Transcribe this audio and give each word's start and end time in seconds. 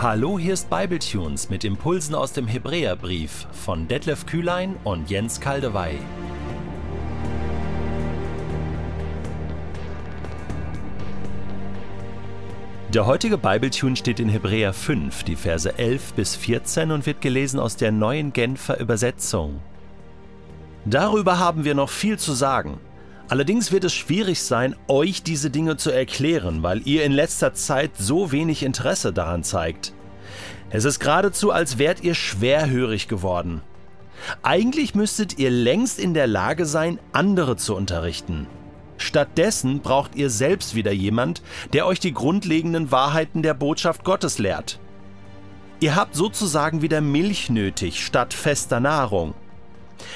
Hallo, 0.00 0.38
hier 0.38 0.54
ist 0.54 0.70
Bibletunes 0.70 1.50
mit 1.50 1.64
Impulsen 1.64 2.14
aus 2.14 2.32
dem 2.32 2.46
Hebräerbrief 2.46 3.48
von 3.50 3.88
Detlef 3.88 4.26
Kühlein 4.26 4.76
und 4.84 5.10
Jens 5.10 5.40
Kaldewey. 5.40 5.98
Der 12.94 13.06
heutige 13.06 13.38
Bibletune 13.38 13.96
steht 13.96 14.20
in 14.20 14.28
Hebräer 14.28 14.72
5, 14.72 15.24
die 15.24 15.34
Verse 15.34 15.76
11 15.76 16.12
bis 16.12 16.36
14 16.36 16.92
und 16.92 17.04
wird 17.04 17.20
gelesen 17.20 17.58
aus 17.58 17.74
der 17.74 17.90
neuen 17.90 18.32
Genfer 18.32 18.78
Übersetzung. 18.78 19.60
Darüber 20.84 21.40
haben 21.40 21.64
wir 21.64 21.74
noch 21.74 21.90
viel 21.90 22.20
zu 22.20 22.34
sagen. 22.34 22.78
Allerdings 23.28 23.72
wird 23.72 23.84
es 23.84 23.94
schwierig 23.94 24.42
sein, 24.42 24.74
euch 24.88 25.22
diese 25.22 25.50
Dinge 25.50 25.76
zu 25.76 25.90
erklären, 25.90 26.62
weil 26.62 26.86
ihr 26.86 27.04
in 27.04 27.12
letzter 27.12 27.52
Zeit 27.52 27.90
so 27.98 28.32
wenig 28.32 28.62
Interesse 28.62 29.12
daran 29.12 29.44
zeigt. 29.44 29.92
Es 30.70 30.86
ist 30.86 30.98
geradezu, 30.98 31.50
als 31.50 31.76
wärt 31.78 32.02
ihr 32.02 32.14
schwerhörig 32.14 33.06
geworden. 33.06 33.60
Eigentlich 34.42 34.94
müsstet 34.94 35.38
ihr 35.38 35.50
längst 35.50 35.98
in 35.98 36.14
der 36.14 36.26
Lage 36.26 36.64
sein, 36.64 36.98
andere 37.12 37.56
zu 37.56 37.76
unterrichten. 37.76 38.46
Stattdessen 38.96 39.80
braucht 39.80 40.16
ihr 40.16 40.30
selbst 40.30 40.74
wieder 40.74 40.90
jemand, 40.90 41.42
der 41.74 41.86
euch 41.86 42.00
die 42.00 42.14
grundlegenden 42.14 42.90
Wahrheiten 42.90 43.42
der 43.42 43.54
Botschaft 43.54 44.04
Gottes 44.04 44.38
lehrt. 44.38 44.80
Ihr 45.80 45.94
habt 45.94 46.16
sozusagen 46.16 46.82
wieder 46.82 47.00
Milch 47.00 47.50
nötig 47.50 48.04
statt 48.04 48.34
fester 48.34 48.80
Nahrung. 48.80 49.34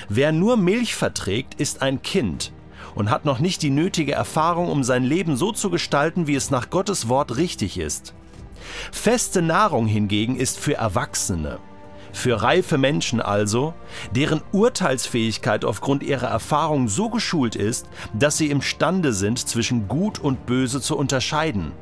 Wer 0.08 0.32
nur 0.32 0.56
Milch 0.56 0.94
verträgt, 0.94 1.54
ist 1.60 1.82
ein 1.82 2.02
Kind 2.02 2.52
und 2.94 3.10
hat 3.10 3.24
noch 3.24 3.38
nicht 3.38 3.62
die 3.62 3.70
nötige 3.70 4.12
Erfahrung, 4.12 4.68
um 4.68 4.84
sein 4.84 5.04
Leben 5.04 5.36
so 5.36 5.52
zu 5.52 5.70
gestalten, 5.70 6.26
wie 6.26 6.34
es 6.34 6.50
nach 6.50 6.70
Gottes 6.70 7.08
Wort 7.08 7.36
richtig 7.36 7.78
ist. 7.78 8.14
Feste 8.90 9.42
Nahrung 9.42 9.86
hingegen 9.86 10.36
ist 10.36 10.58
für 10.58 10.74
Erwachsene, 10.74 11.58
für 12.12 12.42
reife 12.42 12.78
Menschen 12.78 13.20
also, 13.20 13.74
deren 14.14 14.42
Urteilsfähigkeit 14.52 15.64
aufgrund 15.64 16.02
ihrer 16.02 16.28
Erfahrung 16.28 16.88
so 16.88 17.08
geschult 17.08 17.56
ist, 17.56 17.88
dass 18.12 18.38
sie 18.38 18.50
imstande 18.50 19.12
sind, 19.12 19.38
zwischen 19.38 19.88
Gut 19.88 20.18
und 20.18 20.46
Böse 20.46 20.80
zu 20.80 20.96
unterscheiden. 20.96 21.72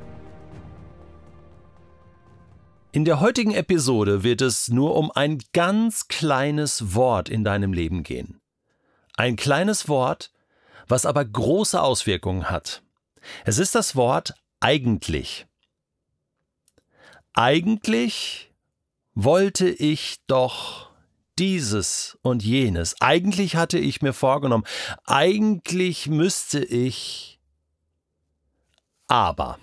In 2.93 3.05
der 3.05 3.21
heutigen 3.21 3.53
Episode 3.53 4.25
wird 4.25 4.41
es 4.41 4.69
nur 4.69 4.97
um 4.97 5.13
ein 5.13 5.39
ganz 5.53 6.09
kleines 6.09 6.95
Wort 6.95 7.29
in 7.29 7.45
deinem 7.45 7.73
Leben 7.73 8.03
gehen. 8.03 8.41
Ein 9.17 9.37
kleines 9.37 9.89
Wort, 9.89 10.33
was 10.91 11.07
aber 11.07 11.25
große 11.25 11.81
Auswirkungen 11.81 12.51
hat. 12.51 12.83
Es 13.45 13.59
ist 13.59 13.75
das 13.75 13.97
Wort 13.97 14.35
eigentlich. 14.61 15.47
Eigentlich 17.33 18.51
wollte 19.15 19.69
ich 19.69 20.21
doch 20.27 20.91
dieses 21.39 22.19
und 22.23 22.43
jenes. 22.43 23.01
Eigentlich 23.01 23.57
hatte 23.57 23.79
ich 23.79 24.03
mir 24.03 24.13
vorgenommen. 24.13 24.65
Eigentlich 25.05 26.07
müsste 26.07 26.63
ich. 26.65 27.41
Aber 29.07 29.59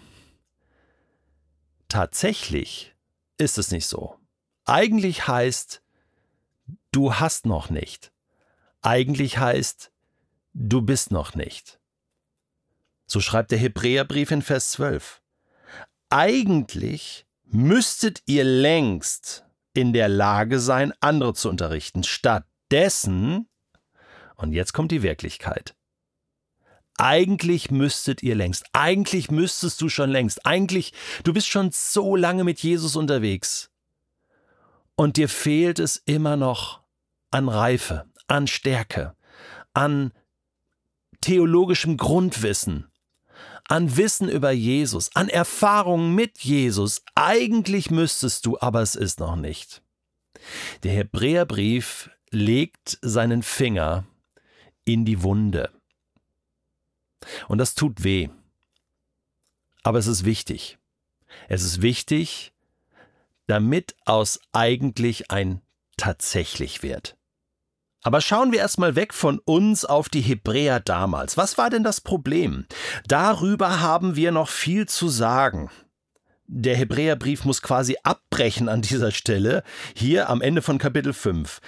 tatsächlich 1.87 2.95
ist 3.37 3.57
es 3.57 3.71
nicht 3.71 3.85
so. 3.85 4.17
Eigentlich 4.65 5.27
heißt, 5.27 5.81
du 6.91 7.13
hast 7.15 7.45
noch 7.45 7.69
nicht. 7.69 8.11
Eigentlich 8.81 9.37
heißt, 9.37 9.91
du 10.57 10.81
bist 10.81 11.11
noch 11.11 11.35
nicht. 11.35 11.79
So 13.05 13.21
schreibt 13.21 13.51
der 13.51 13.59
Hebräerbrief 13.59 14.31
in 14.31 14.41
Vers 14.41 14.71
12. 14.71 15.21
Eigentlich 16.09 17.25
müsstet 17.43 18.23
ihr 18.25 18.43
längst 18.43 19.45
in 19.73 19.93
der 19.93 20.09
Lage 20.09 20.59
sein, 20.59 20.93
andere 20.99 21.33
zu 21.33 21.49
unterrichten. 21.49 22.03
Stattdessen, 22.03 23.47
und 24.35 24.51
jetzt 24.53 24.73
kommt 24.73 24.91
die 24.91 25.03
Wirklichkeit, 25.03 25.75
eigentlich 26.97 27.69
müsstet 27.69 28.23
ihr 28.23 28.33
längst, 28.33 28.65
eigentlich 28.73 29.29
müsstest 29.29 29.79
du 29.81 29.89
schon 29.89 30.09
längst, 30.09 30.45
eigentlich, 30.45 30.93
du 31.23 31.31
bist 31.33 31.47
schon 31.47 31.69
so 31.71 32.15
lange 32.15 32.43
mit 32.43 32.59
Jesus 32.59 32.95
unterwegs. 32.95 33.69
Und 34.95 35.17
dir 35.17 35.29
fehlt 35.29 35.77
es 35.77 35.97
immer 36.05 36.35
noch 36.35 36.81
an 37.29 37.47
Reife, 37.47 38.09
an 38.25 38.47
Stärke, 38.47 39.15
an 39.73 40.11
theologischem 41.27 41.97
Grundwissen, 41.97 42.89
an 43.67 43.97
Wissen 43.97 44.29
über 44.29 44.51
Jesus, 44.51 45.13
an 45.13 45.27
Erfahrungen 45.27 46.15
mit 46.15 46.39
Jesus. 46.39 47.03
Eigentlich 47.15 47.91
müsstest 47.91 48.45
du, 48.45 48.57
aber 48.61 48.81
es 48.81 48.95
ist 48.95 49.19
noch 49.19 49.35
nicht. 49.35 49.81
Der 50.83 50.93
Hebräerbrief 50.93 52.09
legt 52.29 52.97
seinen 53.01 53.43
Finger 53.43 54.05
in 54.85 55.03
die 55.03 55.21
Wunde. 55.21 55.69
Und 57.49 57.57
das 57.57 57.75
tut 57.75 58.05
weh. 58.05 58.29
Aber 59.83 59.99
es 59.99 60.07
ist 60.07 60.23
wichtig. 60.23 60.77
Es 61.49 61.61
ist 61.61 61.81
wichtig, 61.81 62.53
damit 63.47 63.97
aus 64.05 64.39
eigentlich 64.53 65.29
ein 65.29 65.61
tatsächlich 65.97 66.83
wird. 66.83 67.16
Aber 68.07 68.21
schauen 68.21 68.53
wir 68.53 68.59
erstmal 68.59 68.95
weg 68.95 69.13
von 69.13 69.39
uns 69.39 69.83
auf 69.83 70.07
die 70.07 70.21
Hebräer 70.21 70.79
damals. 70.79 71.35
Was 71.35 71.57
war 71.57 71.69
denn 71.69 71.83
das 71.83 71.99
Problem? 71.99 72.65
Darüber 73.05 73.81
haben 73.81 74.15
wir 74.15 74.31
noch 74.31 74.47
viel 74.47 74.85
zu 74.85 75.09
sagen. 75.09 75.69
Der 76.45 76.77
Hebräerbrief 76.77 77.43
muss 77.43 77.61
quasi 77.61 77.97
abbrechen 78.03 78.69
an 78.69 78.81
dieser 78.81 79.11
Stelle, 79.11 79.61
hier 79.93 80.29
am 80.29 80.41
Ende 80.41 80.61
von 80.61 80.77
Kapitel 80.77 81.11
5. 81.11 81.59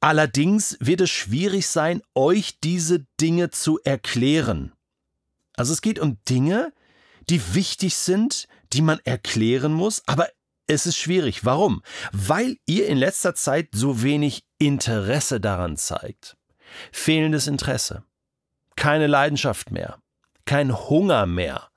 Allerdings 0.00 0.78
wird 0.80 1.02
es 1.02 1.10
schwierig 1.10 1.66
sein, 1.66 2.00
euch 2.14 2.60
diese 2.60 3.04
Dinge 3.20 3.50
zu 3.50 3.78
erklären. 3.84 4.72
Also 5.54 5.74
es 5.74 5.82
geht 5.82 5.98
um 5.98 6.16
Dinge, 6.26 6.72
die 7.28 7.54
wichtig 7.54 7.94
sind, 7.96 8.48
die 8.72 8.80
man 8.80 9.00
erklären 9.04 9.74
muss, 9.74 10.02
aber 10.06 10.28
es 10.66 10.86
ist 10.86 10.96
schwierig. 10.96 11.44
Warum? 11.44 11.82
Weil 12.12 12.56
ihr 12.66 12.86
in 12.86 12.98
letzter 12.98 13.34
Zeit 13.34 13.68
so 13.72 14.02
wenig 14.02 14.44
Interesse 14.58 15.40
daran 15.40 15.76
zeigt. 15.76 16.36
Fehlendes 16.92 17.46
Interesse. 17.46 18.04
Keine 18.76 19.06
Leidenschaft 19.06 19.70
mehr. 19.70 19.98
Kein 20.46 20.76
Hunger 20.88 21.26
mehr. 21.26 21.70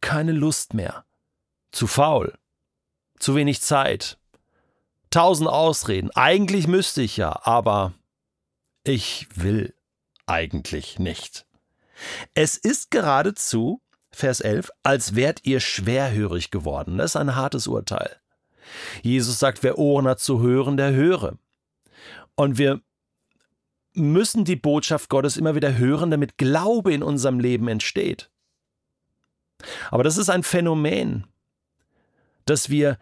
Keine 0.00 0.32
Lust 0.32 0.74
mehr. 0.74 1.04
Zu 1.72 1.86
faul. 1.86 2.38
Zu 3.18 3.34
wenig 3.34 3.60
Zeit. 3.60 4.18
Tausend 5.10 5.48
Ausreden. 5.48 6.10
Eigentlich 6.14 6.66
müsste 6.66 7.02
ich 7.02 7.16
ja, 7.16 7.40
aber 7.42 7.94
ich 8.84 9.26
will 9.34 9.74
eigentlich 10.26 10.98
nicht. 10.98 11.46
Es 12.34 12.56
ist 12.56 12.90
geradezu, 12.90 13.82
Vers 14.10 14.40
11, 14.40 14.70
als 14.82 15.14
wärt 15.14 15.44
ihr 15.44 15.60
schwerhörig 15.60 16.50
geworden. 16.50 16.98
Das 16.98 17.12
ist 17.12 17.16
ein 17.16 17.36
hartes 17.36 17.66
Urteil. 17.66 18.20
Jesus 19.02 19.38
sagt, 19.38 19.62
wer 19.62 19.78
Ohren 19.78 20.06
hat 20.08 20.20
zu 20.20 20.40
hören, 20.40 20.76
der 20.76 20.92
höre. 20.92 21.38
Und 22.34 22.58
wir 22.58 22.80
müssen 23.94 24.44
die 24.44 24.56
Botschaft 24.56 25.08
Gottes 25.08 25.36
immer 25.36 25.54
wieder 25.54 25.76
hören, 25.76 26.10
damit 26.10 26.38
Glaube 26.38 26.92
in 26.92 27.02
unserem 27.02 27.40
Leben 27.40 27.68
entsteht. 27.68 28.30
Aber 29.90 30.04
das 30.04 30.16
ist 30.16 30.28
ein 30.28 30.44
Phänomen, 30.44 31.26
dass 32.44 32.70
wir 32.70 32.98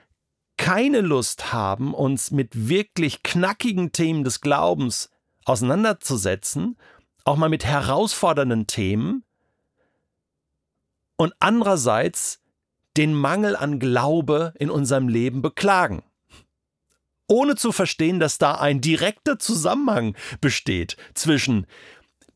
keine 0.57 1.03
Lust 1.03 1.53
haben, 1.53 1.93
uns 1.93 2.31
mit 2.31 2.69
wirklich 2.69 3.23
knackigen 3.23 3.93
Themen 3.93 4.25
des 4.25 4.41
Glaubens 4.41 5.11
auseinanderzusetzen, 5.45 6.79
auch 7.25 7.37
mal 7.37 7.51
mit 7.51 7.65
herausfordernden 7.65 8.67
Themen, 8.67 9.23
und 11.17 11.33
andererseits 11.39 12.43
den 12.97 13.15
Mangel 13.15 13.57
an 13.57 13.79
Glaube 13.79 14.53
in 14.59 14.71
unserem 14.71 15.09
Leben 15.09 15.43
beklagen. 15.43 16.03
Ohne 17.29 17.57
zu 17.57 17.73
verstehen, 17.73 18.21
dass 18.21 18.39
da 18.39 18.55
ein 18.55 18.81
direkter 18.81 19.39
Zusammenhang 19.39 20.17
besteht 20.41 20.97
zwischen 21.15 21.67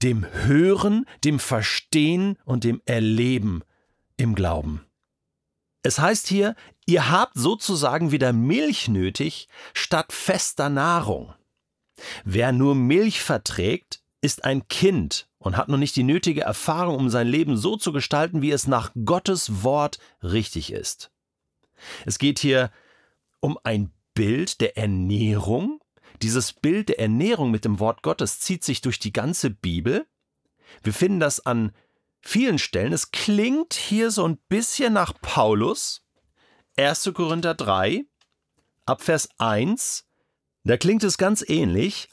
dem 0.03 0.27
Hören, 0.45 1.07
dem 1.25 1.39
Verstehen 1.39 2.37
und 2.45 2.65
dem 2.65 2.81
Erleben 2.87 3.62
im 4.17 4.35
Glauben. 4.35 4.85
Es 5.83 5.99
heißt 5.99 6.27
hier, 6.27 6.57
ihr 6.87 7.11
habt 7.11 7.35
sozusagen 7.37 8.11
wieder 8.12 8.33
Milch 8.33 8.89
nötig 8.89 9.49
statt 9.75 10.12
fester 10.12 10.69
Nahrung. 10.69 11.35
Wer 12.25 12.53
nur 12.53 12.75
Milch 12.75 13.21
verträgt, 13.21 14.03
ist 14.20 14.44
ein 14.44 14.69
Kind 14.69 15.28
und 15.38 15.56
hat 15.56 15.69
noch 15.69 15.78
nicht 15.78 15.96
die 15.96 16.02
nötige 16.02 16.43
Erfahrung, 16.43 16.96
um 16.96 17.11
sein 17.11 17.26
Leben 17.26 17.56
so 17.56 17.76
zu 17.76 17.93
gestalten, 17.93 18.43
wie 18.43 18.50
es 18.50 18.67
nach 18.67 18.93
Gottes 19.05 19.62
Wort 19.62 19.99
richtig 20.22 20.72
ist. 20.72 21.11
Es 22.05 22.19
geht 22.19 22.38
hier 22.38 22.70
um 23.40 23.58
ein 23.64 23.93
Bild 24.14 24.61
der 24.61 24.76
Ernährung. 24.76 25.81
Dieses 26.20 26.52
Bild 26.52 26.90
der 26.90 27.00
Ernährung 27.00 27.50
mit 27.50 27.64
dem 27.64 27.81
Wort 27.81 28.02
Gottes 28.02 28.40
zieht 28.40 28.64
sich 28.64 28.82
durch 28.82 28.99
die 28.99 29.12
ganze 29.12 29.50
Bibel. 29.50 30.06
Wir 30.82 30.93
finden 30.93 31.20
das 31.20 31.44
an 31.46 31.73
vielen 32.20 32.58
Stellen. 32.58 32.93
Es 32.93 33.11
klingt 33.12 33.75
hier 33.75 34.11
so 34.11 34.26
ein 34.26 34.37
bisschen 34.49 34.93
nach 34.93 35.14
Paulus. 35.23 36.02
1. 36.76 37.11
Korinther 37.14 37.55
3, 37.55 38.05
ab 38.87 39.02
Vers 39.02 39.28
1, 39.38 40.06
da 40.64 40.76
klingt 40.76 41.05
es 41.05 41.19
ganz 41.19 41.44
ähnlich. 41.46 42.08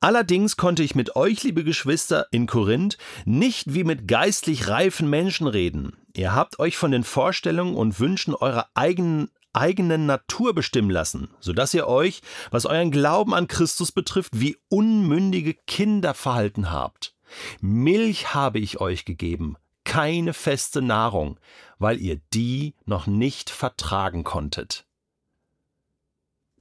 Allerdings 0.00 0.56
konnte 0.56 0.82
ich 0.82 0.94
mit 0.94 1.16
euch, 1.16 1.42
liebe 1.42 1.64
Geschwister, 1.64 2.26
in 2.30 2.46
Korinth 2.46 2.98
nicht 3.24 3.72
wie 3.74 3.84
mit 3.84 4.06
geistlich 4.06 4.68
reifen 4.68 5.08
Menschen 5.08 5.46
reden. 5.46 5.96
Ihr 6.14 6.34
habt 6.34 6.58
euch 6.58 6.76
von 6.76 6.90
den 6.90 7.04
Vorstellungen 7.04 7.74
und 7.74 7.98
Wünschen 7.98 8.34
eurer 8.34 8.68
eigenen 8.74 9.30
eigenen 9.56 10.04
Natur 10.04 10.54
bestimmen 10.54 10.90
lassen, 10.90 11.30
sodass 11.40 11.72
ihr 11.72 11.86
euch, 11.88 12.20
was 12.50 12.66
euren 12.66 12.90
Glauben 12.90 13.32
an 13.32 13.48
Christus 13.48 13.90
betrifft, 13.90 14.38
wie 14.38 14.58
unmündige 14.68 15.54
Kinder 15.54 16.12
verhalten 16.12 16.70
habt. 16.70 17.14
Milch 17.60 18.34
habe 18.34 18.58
ich 18.58 18.80
euch 18.80 19.06
gegeben, 19.06 19.56
keine 19.84 20.34
feste 20.34 20.82
Nahrung, 20.82 21.40
weil 21.78 21.98
ihr 22.00 22.20
die 22.34 22.74
noch 22.84 23.06
nicht 23.06 23.48
vertragen 23.48 24.24
konntet. 24.24 24.86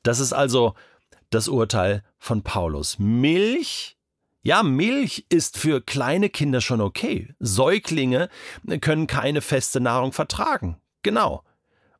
Das 0.03 0.19
ist 0.19 0.33
also 0.33 0.73
das 1.29 1.47
Urteil 1.47 2.03
von 2.25 2.41
Paulus. 2.41 2.97
Milch, 2.97 3.97
ja, 4.41 4.63
Milch 4.63 5.25
ist 5.29 5.57
für 5.57 5.81
kleine 5.81 6.29
Kinder 6.29 6.59
schon 6.59 6.81
okay. 6.81 7.33
Säuglinge 7.39 8.29
können 8.81 9.07
keine 9.07 9.41
feste 9.41 9.79
Nahrung 9.79 10.11
vertragen. 10.11 10.77
Genau. 11.03 11.43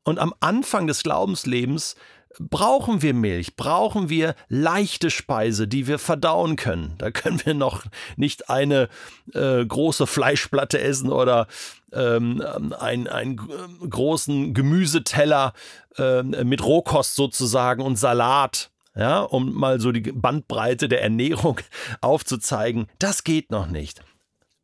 Und 0.04 0.20
am 0.20 0.34
Anfang 0.40 0.88
des 0.88 1.04
Glaubenslebens 1.04 1.96
brauchen 2.40 3.02
wir 3.02 3.14
Milch, 3.14 3.56
brauchen 3.56 4.10
wir 4.10 4.36
leichte 4.50 5.10
Speise, 5.10 5.68
die 5.68 5.88
wir 5.88 6.00
verdauen 6.00 6.56
können. 6.56 6.96
Da 6.98 7.12
können 7.12 7.42
wir 7.46 7.54
noch 7.54 7.84
nicht 8.18 8.50
eine 8.50 8.90
äh, 9.34 9.66
große 9.66 10.08
Fleischplatte 10.08 10.80
essen 10.80 11.12
oder 11.12 11.48
ähm, 11.94 12.44
einen, 12.78 13.08
einen 13.08 13.38
großen 13.38 14.54
Gemüseteller 14.54 15.54
äh, 15.98 16.24
mit 16.24 16.64
Rohkost 16.64 17.16
sozusagen 17.16 17.82
und 17.82 17.96
Salat. 17.96 18.72
Ja, 18.96 19.20
um 19.20 19.54
mal 19.54 19.82
so 19.82 19.92
die 19.92 20.12
Bandbreite 20.12 20.88
der 20.88 21.02
Ernährung 21.02 21.60
aufzuzeigen. 22.02 22.88
Das 22.98 23.24
geht 23.24 23.52
noch 23.52 23.68
nicht. 23.68 24.04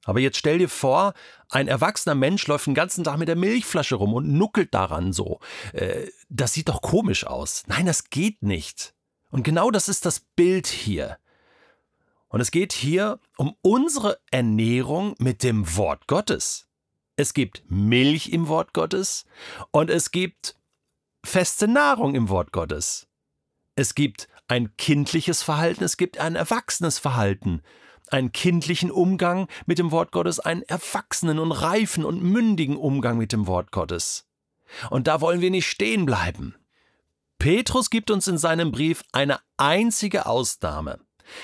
Aber 0.06 0.20
jetzt 0.20 0.38
stell 0.38 0.58
dir 0.58 0.70
vor, 0.70 1.14
ein 1.50 1.68
erwachsener 1.68 2.16
Mensch 2.16 2.48
läuft 2.48 2.66
den 2.66 2.74
ganzen 2.74 3.04
Tag 3.04 3.20
mit 3.20 3.28
der 3.28 3.36
Milchflasche 3.36 3.96
rum 3.96 4.14
und 4.14 4.32
nuckelt 4.32 4.74
daran 4.74 5.14
so. 5.14 5.40
Äh, 5.74 6.08
das 6.30 6.54
sieht 6.54 6.70
doch 6.70 6.82
komisch 6.82 7.28
aus. 7.28 7.64
Nein, 7.68 7.86
das 7.86 8.10
geht 8.10 8.42
nicht. 8.42 8.96
Und 9.30 9.44
genau 9.44 9.70
das 9.70 9.90
ist 9.90 10.06
das 10.06 10.20
Bild 10.20 10.68
hier. 10.68 11.18
Und 12.30 12.42
es 12.42 12.52
geht 12.52 12.74
hier 12.74 13.20
um 13.38 13.56
unsere 13.62 14.20
Ernährung 14.32 15.16
mit 15.20 15.44
dem 15.44 15.76
Wort 15.76 16.08
Gottes. 16.08 16.68
Es 17.18 17.34
gibt 17.34 17.64
Milch 17.68 18.30
im 18.30 18.48
Wort 18.48 18.74
Gottes 18.74 19.26
und 19.72 19.90
es 19.90 20.12
gibt 20.12 20.56
feste 21.24 21.68
Nahrung 21.68 22.16
im 22.16 22.30
Wort 22.30 22.52
Gottes. 22.52 23.08
Es 23.76 23.96
gibt 23.96 24.28
ein 24.48 24.76
kindliches 24.78 25.44
Verhalten, 25.44 25.84
es 25.84 25.98
gibt 25.98 26.18
ein 26.18 26.36
erwachsenes 26.36 27.00
Verhalten 27.00 27.62
einen 28.12 28.32
kindlichen 28.32 28.92
Umgang 28.92 29.48
mit 29.66 29.80
dem 29.80 29.92
Wort 29.92 30.12
Gottes, 30.12 30.40
einen 30.40 30.64
erwachsenen 30.64 31.40
und 31.40 31.52
reifen 31.52 32.06
und 32.06 32.22
mündigen 32.22 32.78
Umgang 32.78 33.18
mit 33.18 33.32
dem 33.32 33.48
Wort 33.48 33.72
Gottes. 33.72 34.28
Und 34.90 35.08
da 35.08 35.22
wollen 35.22 35.42
wir 35.42 35.52
nicht 35.52 35.68
stehen 35.68 36.06
bleiben. 36.06 36.56
Petrus 37.40 37.90
gibt 37.90 38.12
uns 38.12 38.28
in 38.28 38.38
seinem 38.38 38.72
Brief 38.72 39.04
eine 39.12 39.40
einzige 39.58 40.26
Ausnahme, 40.28 41.00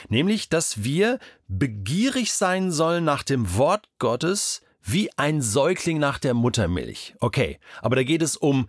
nämlich 0.10 0.50
dass 0.50 0.84
wir 0.84 1.20
begierig 1.48 2.34
sein 2.34 2.72
sollen 2.72 3.04
nach 3.04 3.24
dem 3.24 3.56
Wort 3.56 3.90
Gottes 3.98 4.62
wie 4.84 5.10
ein 5.18 5.42
Säugling 5.42 5.98
nach 5.98 6.20
der 6.20 6.34
Muttermilch. 6.34 7.16
Okay, 7.20 7.60
aber 7.82 7.96
da 7.96 8.04
geht 8.04 8.22
es 8.22 8.38
um 8.38 8.68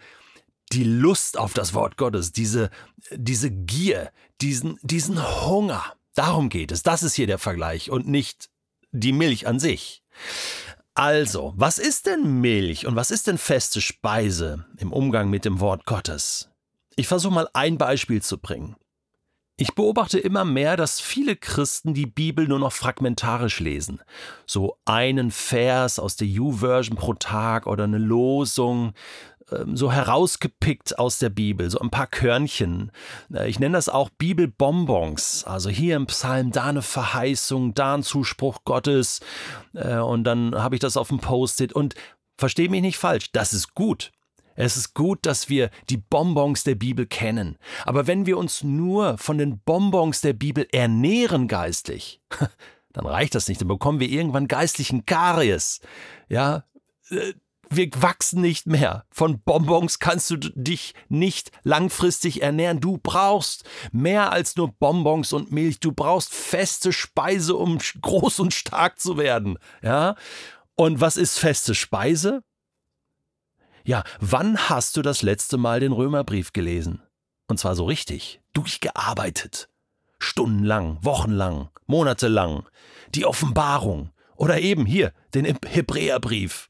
die 0.72 0.84
Lust 0.84 1.38
auf 1.38 1.54
das 1.54 1.74
Wort 1.74 1.96
Gottes, 1.96 2.32
diese, 2.32 2.70
diese 3.12 3.50
Gier, 3.50 4.12
diesen, 4.40 4.78
diesen 4.82 5.46
Hunger. 5.46 5.84
Darum 6.14 6.48
geht 6.48 6.72
es. 6.72 6.82
Das 6.82 7.02
ist 7.02 7.14
hier 7.14 7.26
der 7.26 7.38
Vergleich 7.38 7.90
und 7.90 8.08
nicht 8.08 8.50
die 8.92 9.12
Milch 9.12 9.46
an 9.46 9.58
sich. 9.58 10.02
Also, 10.94 11.52
was 11.56 11.78
ist 11.78 12.06
denn 12.06 12.40
Milch 12.40 12.86
und 12.86 12.96
was 12.96 13.10
ist 13.10 13.28
denn 13.28 13.38
feste 13.38 13.80
Speise 13.80 14.66
im 14.78 14.92
Umgang 14.92 15.30
mit 15.30 15.44
dem 15.44 15.60
Wort 15.60 15.86
Gottes? 15.86 16.50
Ich 16.96 17.06
versuche 17.06 17.34
mal 17.34 17.48
ein 17.52 17.78
Beispiel 17.78 18.20
zu 18.20 18.38
bringen. 18.38 18.74
Ich 19.60 19.74
beobachte 19.74 20.18
immer 20.18 20.44
mehr, 20.44 20.76
dass 20.76 21.00
viele 21.00 21.34
Christen 21.34 21.94
die 21.94 22.06
Bibel 22.06 22.46
nur 22.46 22.60
noch 22.60 22.72
fragmentarisch 22.72 23.58
lesen. 23.58 24.00
So 24.46 24.78
einen 24.84 25.30
Vers 25.32 25.98
aus 25.98 26.16
der 26.16 26.28
U-Version 26.28 26.96
pro 26.96 27.14
Tag 27.14 27.66
oder 27.66 27.84
eine 27.84 27.98
Losung, 27.98 28.92
so 29.74 29.92
herausgepickt 29.92 30.98
aus 30.98 31.18
der 31.18 31.30
Bibel, 31.30 31.70
so 31.70 31.78
ein 31.78 31.90
paar 31.90 32.06
Körnchen. 32.06 32.92
Äh, 33.32 33.48
ich 33.48 33.58
nenne 33.58 33.76
das 33.76 33.88
auch 33.88 34.10
Bibelbonbons. 34.10 35.44
Also 35.44 35.70
hier 35.70 35.96
im 35.96 36.06
Psalm 36.06 36.50
da 36.50 36.64
eine 36.66 36.82
Verheißung, 36.82 37.74
da 37.74 37.94
ein 37.94 38.02
Zuspruch 38.02 38.64
Gottes 38.64 39.20
äh, 39.74 39.96
und 39.96 40.24
dann 40.24 40.54
habe 40.54 40.76
ich 40.76 40.80
das 40.80 40.96
auf 40.96 41.08
dem 41.08 41.18
Post-it 41.18 41.72
und 41.72 41.94
verstehe 42.36 42.68
mich 42.68 42.82
nicht 42.82 42.98
falsch, 42.98 43.32
das 43.32 43.52
ist 43.52 43.74
gut. 43.74 44.12
Es 44.54 44.76
ist 44.76 44.94
gut, 44.94 45.24
dass 45.24 45.48
wir 45.48 45.70
die 45.88 45.98
Bonbons 45.98 46.64
der 46.64 46.74
Bibel 46.74 47.06
kennen. 47.06 47.58
Aber 47.84 48.08
wenn 48.08 48.26
wir 48.26 48.36
uns 48.36 48.64
nur 48.64 49.16
von 49.16 49.38
den 49.38 49.60
Bonbons 49.60 50.20
der 50.20 50.32
Bibel 50.32 50.66
ernähren 50.72 51.46
geistlich, 51.46 52.20
dann 52.92 53.06
reicht 53.06 53.36
das 53.36 53.46
nicht. 53.46 53.60
Dann 53.60 53.68
bekommen 53.68 54.00
wir 54.00 54.08
irgendwann 54.08 54.48
geistlichen 54.48 55.06
Karies. 55.06 55.80
Ja, 56.28 56.64
äh, 57.10 57.34
wir 57.70 57.88
wachsen 57.96 58.40
nicht 58.40 58.66
mehr. 58.66 59.04
Von 59.10 59.40
Bonbons 59.40 59.98
kannst 59.98 60.30
du 60.30 60.36
dich 60.36 60.94
nicht 61.08 61.50
langfristig 61.62 62.42
ernähren. 62.42 62.80
Du 62.80 62.98
brauchst 62.98 63.64
mehr 63.92 64.32
als 64.32 64.56
nur 64.56 64.72
Bonbons 64.72 65.32
und 65.32 65.52
Milch. 65.52 65.80
Du 65.80 65.92
brauchst 65.92 66.32
feste 66.32 66.92
Speise, 66.92 67.56
um 67.56 67.78
groß 68.00 68.40
und 68.40 68.54
stark 68.54 69.00
zu 69.00 69.18
werden. 69.18 69.58
Ja? 69.82 70.14
Und 70.74 71.00
was 71.00 71.16
ist 71.16 71.38
feste 71.38 71.74
Speise? 71.74 72.42
Ja, 73.84 74.04
wann 74.20 74.68
hast 74.68 74.96
du 74.96 75.02
das 75.02 75.22
letzte 75.22 75.56
Mal 75.56 75.80
den 75.80 75.92
Römerbrief 75.92 76.52
gelesen? 76.52 77.02
Und 77.46 77.58
zwar 77.58 77.74
so 77.74 77.86
richtig, 77.86 78.40
durchgearbeitet. 78.52 79.68
Stundenlang, 80.18 80.98
wochenlang, 81.02 81.70
monatelang. 81.86 82.68
Die 83.14 83.24
Offenbarung. 83.24 84.10
Oder 84.36 84.60
eben 84.60 84.84
hier, 84.86 85.12
den 85.34 85.44
Hebräerbrief. 85.44 86.68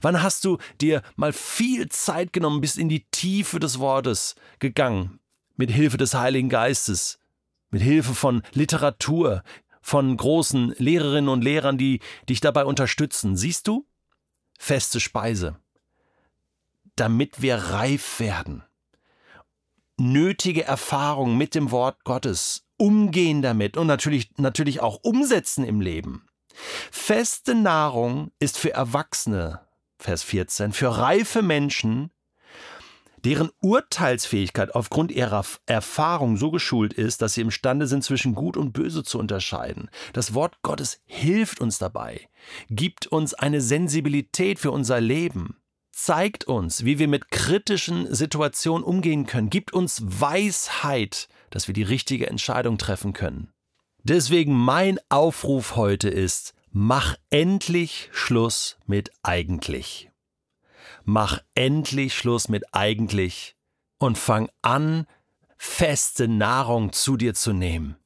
Wann 0.00 0.22
hast 0.22 0.44
du 0.44 0.58
dir 0.80 1.02
mal 1.16 1.32
viel 1.32 1.88
Zeit 1.88 2.32
genommen, 2.32 2.60
bis 2.60 2.76
in 2.76 2.88
die 2.88 3.06
Tiefe 3.10 3.60
des 3.60 3.78
Wortes 3.78 4.34
gegangen, 4.58 5.20
mit 5.56 5.70
Hilfe 5.70 5.96
des 5.96 6.14
Heiligen 6.14 6.48
Geistes, 6.48 7.18
mit 7.70 7.82
Hilfe 7.82 8.14
von 8.14 8.42
Literatur, 8.52 9.42
von 9.80 10.16
großen 10.16 10.74
Lehrerinnen 10.78 11.28
und 11.28 11.42
Lehrern, 11.42 11.78
die 11.78 12.00
dich 12.28 12.40
dabei 12.40 12.64
unterstützen? 12.64 13.36
Siehst 13.36 13.66
du? 13.68 13.86
Feste 14.58 15.00
Speise. 15.00 15.56
Damit 16.96 17.40
wir 17.40 17.56
reif 17.56 18.20
werden. 18.20 18.64
Nötige 19.96 20.64
Erfahrung 20.64 21.36
mit 21.36 21.54
dem 21.54 21.70
Wort 21.70 22.04
Gottes, 22.04 22.64
umgehen 22.76 23.42
damit 23.42 23.76
und 23.76 23.86
natürlich, 23.86 24.30
natürlich 24.36 24.80
auch 24.80 25.00
umsetzen 25.02 25.64
im 25.64 25.80
Leben. 25.80 26.28
Feste 26.90 27.54
Nahrung 27.54 28.30
ist 28.38 28.58
für 28.58 28.72
Erwachsene 28.72 29.60
Vers 29.98 30.22
14, 30.22 30.72
für 30.72 30.96
reife 30.96 31.42
Menschen, 31.42 32.10
deren 33.24 33.50
Urteilsfähigkeit 33.60 34.74
aufgrund 34.74 35.10
ihrer 35.10 35.44
Erfahrung 35.66 36.36
so 36.36 36.50
geschult 36.50 36.92
ist, 36.92 37.20
dass 37.20 37.34
sie 37.34 37.40
imstande 37.40 37.86
sind, 37.86 38.04
zwischen 38.04 38.34
Gut 38.34 38.56
und 38.56 38.72
Böse 38.72 39.02
zu 39.02 39.18
unterscheiden. 39.18 39.90
Das 40.12 40.34
Wort 40.34 40.62
Gottes 40.62 41.00
hilft 41.04 41.60
uns 41.60 41.78
dabei, 41.78 42.28
gibt 42.70 43.06
uns 43.08 43.34
eine 43.34 43.60
Sensibilität 43.60 44.58
für 44.58 44.70
unser 44.70 45.00
Leben, 45.00 45.56
zeigt 45.90 46.44
uns, 46.44 46.84
wie 46.84 47.00
wir 47.00 47.08
mit 47.08 47.30
kritischen 47.30 48.12
Situationen 48.14 48.84
umgehen 48.84 49.26
können, 49.26 49.50
gibt 49.50 49.72
uns 49.72 50.00
Weisheit, 50.04 51.28
dass 51.50 51.66
wir 51.66 51.74
die 51.74 51.82
richtige 51.82 52.28
Entscheidung 52.28 52.78
treffen 52.78 53.12
können. 53.12 53.52
Deswegen 54.04 54.54
mein 54.54 55.00
Aufruf 55.08 55.74
heute 55.74 56.08
ist, 56.08 56.54
Mach 56.70 57.16
endlich 57.30 58.10
Schluss 58.12 58.78
mit 58.86 59.10
eigentlich. 59.22 60.10
Mach 61.04 61.40
endlich 61.54 62.14
Schluss 62.14 62.48
mit 62.48 62.74
eigentlich 62.74 63.56
und 63.98 64.18
fang 64.18 64.50
an, 64.62 65.06
feste 65.56 66.28
Nahrung 66.28 66.92
zu 66.92 67.16
dir 67.16 67.34
zu 67.34 67.52
nehmen. 67.52 67.96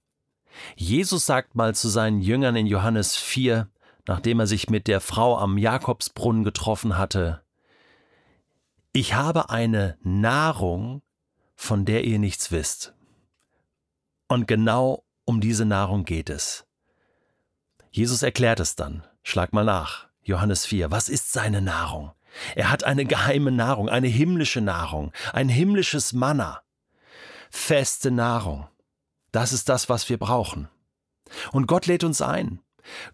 Jesus 0.77 1.27
sagt 1.27 1.55
mal 1.55 1.75
zu 1.75 1.89
seinen 1.89 2.21
Jüngern 2.21 2.57
in 2.57 2.67
Johannes 2.67 3.17
4, 3.17 3.69
nachdem 4.07 4.41
er 4.41 4.47
sich 4.47 4.71
mit 4.71 4.87
der 4.87 5.01
Frau 5.01 5.39
am 5.39 5.59
Jakobsbrunnen 5.59 6.45
getroffen 6.45 6.97
hatte, 6.97 7.43
ich 8.93 9.15
habe 9.15 9.49
eine 9.49 9.97
Nahrung, 10.03 11.03
von 11.57 11.85
der 11.85 12.05
ihr 12.05 12.19
nichts 12.19 12.53
wisst. 12.53 12.95
Und 14.29 14.47
genau 14.47 15.05
um 15.25 15.41
diese 15.41 15.65
Nahrung 15.65 16.05
geht 16.05 16.29
es. 16.29 16.67
Jesus 17.93 18.23
erklärt 18.23 18.59
es 18.59 18.75
dann. 18.75 19.05
Schlag 19.23 19.53
mal 19.53 19.65
nach. 19.65 20.07
Johannes 20.23 20.65
4. 20.65 20.91
Was 20.91 21.11
ist 21.11 21.33
seine 21.33 21.61
Nahrung? 21.61 22.13
Er 22.57 22.71
hat 22.71 22.85
eine 22.85 23.05
geheime 23.05 23.53
Nahrung, 23.53 23.91
eine 23.91 24.09
himmlische 24.09 24.63
Nahrung, 24.63 25.13
ein 25.35 25.51
himmlisches 25.51 26.15
Manna. 26.15 26.63
feste 27.51 28.11
Nahrung. 28.11 28.67
Das 29.31 29.53
ist 29.53 29.69
das, 29.69 29.91
was 29.91 30.09
wir 30.09 30.17
brauchen. 30.17 30.69
Und 31.53 31.67
Gott 31.67 31.85
lädt 31.85 32.03
uns 32.03 32.23
ein. 32.23 32.61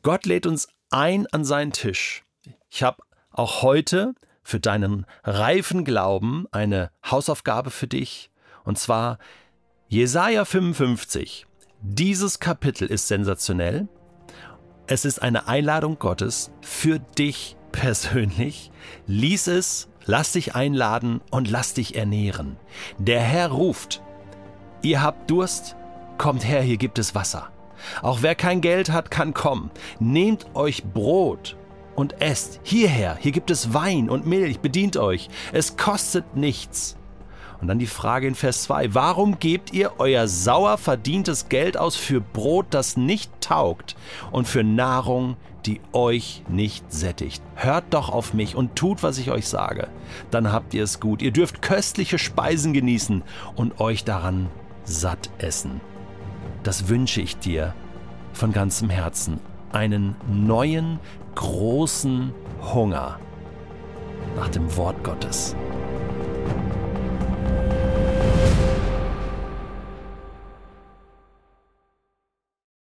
Gott 0.02 0.26
lädt 0.26 0.46
uns 0.46 0.68
ein 0.90 1.26
an 1.32 1.44
seinen 1.44 1.72
Tisch. 1.72 2.24
Ich 2.70 2.84
habe 2.84 3.02
auch 3.32 3.62
heute 3.62 4.14
für 4.44 4.60
deinen 4.60 5.06
reifen 5.24 5.84
Glauben 5.84 6.46
eine 6.52 6.92
Hausaufgabe 7.04 7.72
für 7.72 7.88
dich. 7.88 8.30
Und 8.62 8.78
zwar 8.78 9.18
Jesaja 9.88 10.44
55. 10.44 11.46
Dieses 11.80 12.38
Kapitel 12.38 12.86
ist 12.86 13.08
sensationell. 13.08 13.88
Es 14.90 15.04
ist 15.04 15.20
eine 15.20 15.48
Einladung 15.48 15.98
Gottes 15.98 16.50
für 16.62 16.98
dich 16.98 17.56
persönlich. 17.72 18.70
Lies 19.06 19.46
es, 19.46 19.88
lass 20.06 20.32
dich 20.32 20.54
einladen 20.54 21.20
und 21.30 21.50
lass 21.50 21.74
dich 21.74 21.94
ernähren. 21.94 22.56
Der 22.96 23.20
Herr 23.20 23.48
ruft. 23.48 24.00
Ihr 24.80 25.02
habt 25.02 25.30
Durst? 25.30 25.76
Kommt 26.16 26.48
her, 26.48 26.62
hier 26.62 26.78
gibt 26.78 26.98
es 26.98 27.14
Wasser. 27.14 27.50
Auch 28.00 28.22
wer 28.22 28.34
kein 28.34 28.62
Geld 28.62 28.90
hat, 28.90 29.10
kann 29.10 29.34
kommen. 29.34 29.70
Nehmt 30.00 30.46
euch 30.54 30.82
Brot 30.84 31.58
und 31.94 32.22
esst. 32.22 32.58
Hierher, 32.62 33.18
hier 33.20 33.32
gibt 33.32 33.50
es 33.50 33.74
Wein 33.74 34.08
und 34.08 34.26
Milch, 34.26 34.60
bedient 34.60 34.96
euch. 34.96 35.28
Es 35.52 35.76
kostet 35.76 36.34
nichts. 36.34 36.97
Und 37.60 37.66
dann 37.68 37.78
die 37.78 37.86
Frage 37.86 38.28
in 38.28 38.34
Vers 38.34 38.62
2, 38.64 38.94
warum 38.94 39.38
gebt 39.38 39.72
ihr 39.72 39.92
euer 39.98 40.28
sauer 40.28 40.78
verdientes 40.78 41.48
Geld 41.48 41.76
aus 41.76 41.96
für 41.96 42.20
Brot, 42.20 42.66
das 42.70 42.96
nicht 42.96 43.32
taugt 43.40 43.96
und 44.30 44.46
für 44.46 44.62
Nahrung, 44.62 45.36
die 45.66 45.80
euch 45.92 46.44
nicht 46.48 46.92
sättigt? 46.92 47.42
Hört 47.56 47.86
doch 47.90 48.10
auf 48.10 48.32
mich 48.32 48.54
und 48.54 48.76
tut, 48.76 49.02
was 49.02 49.18
ich 49.18 49.32
euch 49.32 49.48
sage. 49.48 49.88
Dann 50.30 50.52
habt 50.52 50.72
ihr 50.72 50.84
es 50.84 51.00
gut. 51.00 51.20
Ihr 51.20 51.32
dürft 51.32 51.60
köstliche 51.60 52.18
Speisen 52.18 52.72
genießen 52.72 53.22
und 53.56 53.80
euch 53.80 54.04
daran 54.04 54.48
satt 54.84 55.30
essen. 55.38 55.80
Das 56.62 56.88
wünsche 56.88 57.20
ich 57.20 57.38
dir 57.38 57.74
von 58.32 58.52
ganzem 58.52 58.88
Herzen. 58.88 59.40
Einen 59.72 60.14
neuen, 60.28 61.00
großen 61.34 62.32
Hunger 62.72 63.18
nach 64.36 64.48
dem 64.48 64.76
Wort 64.76 65.02
Gottes. 65.02 65.54